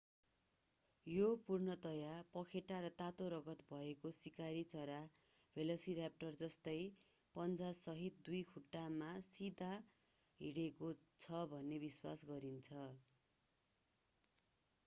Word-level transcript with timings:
यो 1.07 1.25
पूर्णतया 1.49 2.13
पखेटा 2.31 2.77
र 2.85 2.89
तातो 3.01 3.27
रगत 3.33 3.59
भएको 3.67 4.11
शिकारी 4.19 4.63
चरा 4.75 4.95
भेलोसिराप्टर 5.55 6.39
जस्तै 6.43 6.75
पञ्जासहित 7.35 8.25
दुई 8.31 8.41
खुट्टामा 8.49 9.11
सिधा 9.29 9.71
हिँडेको 10.39 10.93
छ 11.05 11.45
भन्ने 11.55 11.81
विश्वास 11.87 12.25
गरिन्छ 12.33 12.83